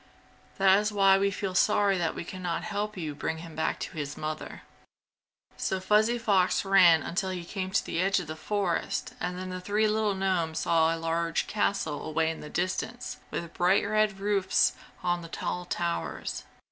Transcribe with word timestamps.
That 0.57 0.79
is 0.79 0.91
why 0.91 1.19
we 1.19 1.29
feel 1.29 1.53
sorry 1.53 1.95
that 1.99 2.15
we 2.15 2.23
can 2.23 2.41
not 2.41 2.63
help 2.63 2.97
you 2.97 3.13
bring 3.13 3.37
him 3.37 3.55
back 3.55 3.79
to 3.81 3.95
his 3.95 4.17
mother." 4.17 4.63
So 5.57 5.79
Fuzzy 5.79 6.17
Fox 6.17 6.65
ran 6.65 7.03
until 7.03 7.29
he 7.29 7.45
came 7.45 7.69
to 7.69 7.85
the 7.85 8.01
edge 8.01 8.19
of 8.19 8.25
the 8.25 8.35
forest 8.35 9.13
and 9.19 9.37
then 9.37 9.51
the 9.51 9.61
three 9.61 9.87
little 9.87 10.15
gnomes 10.15 10.57
saw 10.57 10.95
a 10.95 10.97
large 10.97 11.45
castle 11.45 12.03
away 12.03 12.31
in 12.31 12.39
the 12.39 12.49
distance 12.49 13.17
with 13.29 13.53
bright 13.53 13.87
red 13.87 14.19
roofs 14.19 14.73
on 15.03 15.21
the 15.21 15.27
tall 15.29 15.65
towers. 15.65 16.45